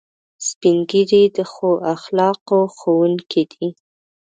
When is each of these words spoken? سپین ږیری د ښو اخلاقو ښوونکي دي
سپین 0.47 0.77
ږیری 0.89 1.23
د 1.35 1.37
ښو 1.51 1.71
اخلاقو 1.95 2.59
ښوونکي 2.77 3.43
دي 3.51 3.67